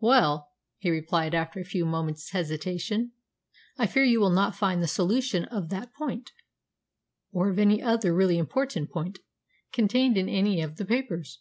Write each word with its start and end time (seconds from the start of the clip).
"Well," 0.00 0.50
he 0.76 0.90
replied 0.90 1.34
after 1.34 1.60
a 1.60 1.64
few 1.64 1.86
moments' 1.86 2.32
hesitation, 2.32 3.12
"I 3.78 3.86
fear 3.86 4.04
you 4.04 4.20
will 4.20 4.28
not 4.28 4.54
find 4.54 4.82
the 4.82 4.86
solution 4.86 5.46
of 5.46 5.70
that 5.70 5.94
point, 5.94 6.30
or 7.32 7.48
of 7.48 7.58
any 7.58 7.80
other 7.82 8.12
really 8.14 8.36
important 8.36 8.90
point, 8.90 9.20
contained 9.72 10.18
in 10.18 10.28
any 10.28 10.60
of 10.60 10.76
the 10.76 10.84
papers. 10.84 11.40